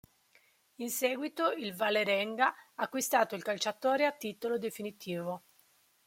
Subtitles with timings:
[0.77, 5.43] In seguito, il Vålerenga ha acquistato il calciatore a titolo definitivo.